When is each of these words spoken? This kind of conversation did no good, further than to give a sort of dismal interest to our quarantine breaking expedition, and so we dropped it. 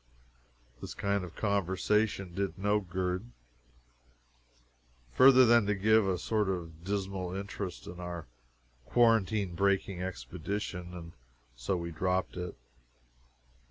This 0.81 0.95
kind 0.95 1.23
of 1.23 1.35
conversation 1.35 2.33
did 2.33 2.57
no 2.57 2.79
good, 2.79 3.29
further 5.11 5.45
than 5.45 5.67
to 5.67 5.75
give 5.75 6.07
a 6.07 6.17
sort 6.17 6.49
of 6.49 6.83
dismal 6.83 7.35
interest 7.35 7.83
to 7.83 7.93
our 8.01 8.25
quarantine 8.83 9.53
breaking 9.53 10.01
expedition, 10.01 10.95
and 10.95 11.11
so 11.55 11.77
we 11.77 11.91
dropped 11.91 12.35
it. 12.35 12.55